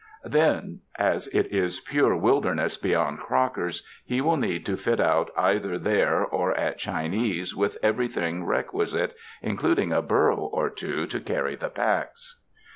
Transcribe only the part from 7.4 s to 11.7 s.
with everything requisite, including a burro or two to carry the